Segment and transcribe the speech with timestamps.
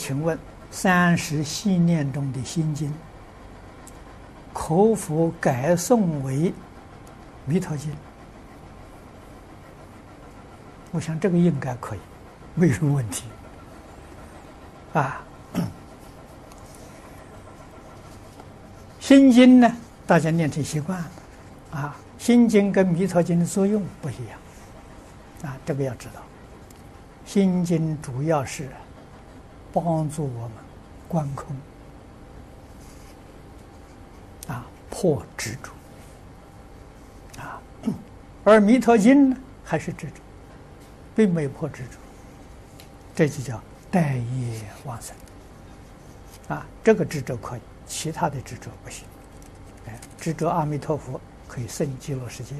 [0.00, 0.36] 请问
[0.70, 2.90] 三十系念中的心经，
[4.50, 6.54] 可否改诵为
[7.44, 7.92] 弥陀经？
[10.90, 11.98] 我想这个应该可以，
[12.54, 13.24] 没什么问题。
[14.94, 15.20] 啊，
[19.00, 19.70] 心经呢，
[20.06, 21.10] 大家念成习惯了。
[21.72, 25.50] 啊，心经跟弥陀经的作用不一样。
[25.50, 26.22] 啊，这个要知道，
[27.26, 28.66] 心经主要是。
[29.72, 30.52] 帮助我们
[31.08, 31.56] 观空
[34.48, 35.70] 啊，破执着
[37.40, 37.60] 啊，
[38.44, 40.14] 而弥陀经呢，还是执着，
[41.14, 41.96] 并没有破执着，
[43.14, 45.14] 这就叫待业往生
[46.48, 46.66] 啊。
[46.82, 49.04] 这个执着可以，其他的执着不行。
[49.86, 52.54] 哎，执着阿弥陀佛可以生极乐世界。